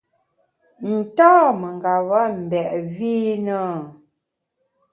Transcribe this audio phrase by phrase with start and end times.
[1.03, 3.61] Nta mengeba mbèt vi i na?